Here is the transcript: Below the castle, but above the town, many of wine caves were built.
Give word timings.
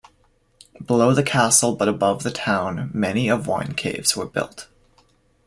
Below 0.83 1.13
the 1.13 1.21
castle, 1.21 1.75
but 1.75 1.87
above 1.87 2.23
the 2.23 2.31
town, 2.31 2.89
many 2.91 3.29
of 3.29 3.45
wine 3.45 3.75
caves 3.75 4.17
were 4.17 4.25
built. 4.25 4.67